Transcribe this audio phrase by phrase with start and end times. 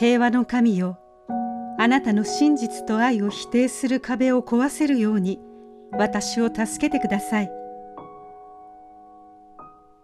[0.00, 0.98] 平和の神よ。
[1.78, 5.38] あなたの真実と愛を否定する壁を壊せるように
[5.92, 7.52] 私を助けてください。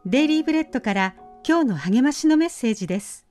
[0.04, 1.14] デイリーブレッドから
[1.48, 3.26] 今日の励ましのメッセージです。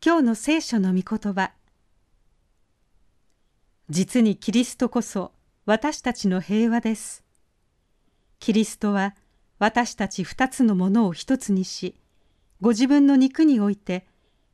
[0.00, 1.50] 今日の聖書の御言葉。
[3.90, 5.32] 実にキリストこそ
[5.64, 7.24] 私たちの平和です。
[8.38, 9.16] キリストは
[9.58, 11.96] 私たち二つのものを一つにし
[12.60, 14.06] ご自分の肉において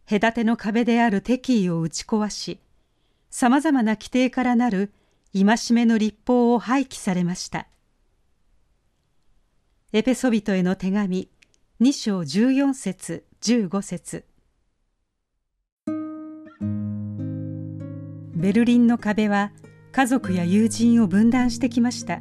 [0.09, 2.61] 隔ての壁である敵意を打ち壊し
[3.31, 4.93] さまざまな規定からなる
[5.35, 7.67] 戒めの立法を廃棄されました。
[9.95, 11.31] エペソビトへの手紙
[11.81, 14.25] 2章14節15節。
[18.35, 19.53] ベルリンの壁は
[19.93, 22.21] 家族や友人を分断してきました。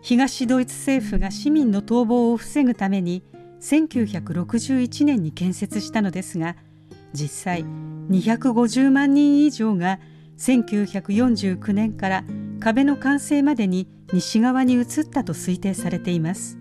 [0.00, 3.22] 東ドイツ政府が市民の逃亡を防ぐために
[3.60, 6.56] 1961年に建設したのですが
[7.12, 7.64] 実際
[8.10, 9.98] 250万人以上が
[10.38, 12.24] 1949年から
[12.60, 16.58] 壁の完成までに西側に移ったと推定されています。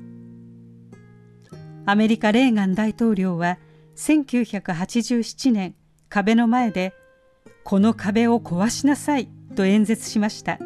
[1.86, 3.60] アメリカレーガン大統領は
[3.96, 5.76] 1987年
[6.10, 6.94] 壁の前で
[7.64, 10.58] 「この壁を壊しなさい」と演説しました。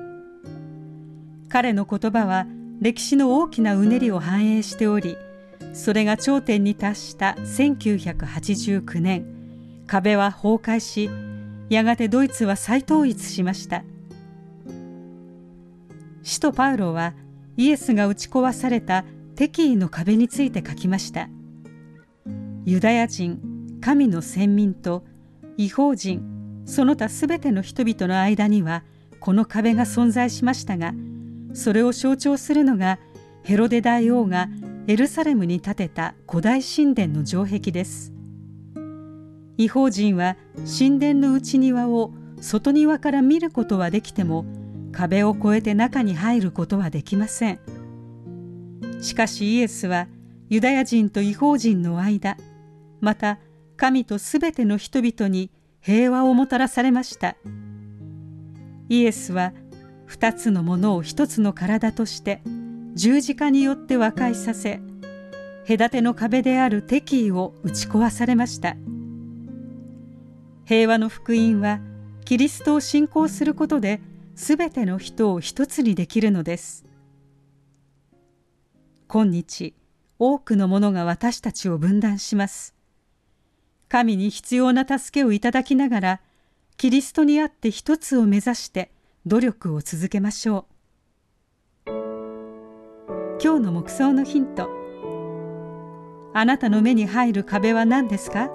[1.50, 2.48] 彼の言葉は
[2.80, 5.18] 歴史の大きなうねりを反映しており
[5.74, 9.26] それが頂点に達した1989年
[9.88, 11.10] 壁は崩壊し
[11.70, 13.84] やがてドイツは再統一しました。
[16.24, 17.14] 使徒パウロは
[17.58, 19.04] イエスが打ち壊された
[19.36, 21.30] 敵意の壁について書きました。
[22.66, 25.04] ユダヤ人神の先民と
[25.58, 28.84] 違法人その他すべての人々の間には
[29.20, 30.94] この壁が存在しましたが
[31.54, 33.00] それを象徴するのが
[33.44, 34.50] ヘロデ大王が
[34.90, 38.12] エルサレムに建てた古代神殿の城壁です。
[39.56, 44.46] 違法人は神殿の内庭を外庭から見ることはできても
[44.92, 47.60] 壁を越えて中に入ることはできません。
[49.00, 50.08] しかしイエスは
[50.50, 52.36] ユダヤ人と違法人の間
[53.00, 53.38] また
[53.78, 57.36] 神とすべての人々に平和をもたらされました。
[58.90, 59.54] イエスは
[60.08, 62.42] 二つのものを一つの体として
[62.96, 64.82] 十字架によって和解させ
[65.70, 68.76] 隔ての壁である敵意を打ち壊されました。
[70.66, 71.80] 平和の福音は
[72.26, 74.02] キリストを信仰することで
[74.34, 76.86] 全ての人を一つにできるのです。
[79.08, 79.76] 今日
[80.18, 82.74] 多くのものが私たちを分断します。
[83.90, 86.22] 神に必要な助けをいただきながら
[86.78, 88.90] キリストにあって一つを目指して
[89.28, 90.66] 努力を続けましょ
[91.86, 91.92] う。
[93.40, 94.79] 今日の目想のヒント。
[96.34, 98.50] あなたの目に入る壁は何ですか？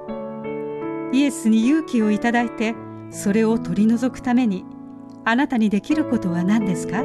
[1.12, 2.74] イエスに勇気をいただいて
[3.10, 4.64] それを取り除くために
[5.24, 7.04] あなたにできることは何ですか？